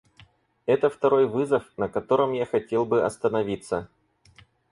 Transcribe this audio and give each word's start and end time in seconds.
Это 0.65 0.89
второй 0.89 1.27
вызов, 1.27 1.63
на 1.77 1.87
котором 1.87 2.33
я 2.33 2.47
хотел 2.47 2.85
бы 2.87 3.05
остановиться. 3.05 3.87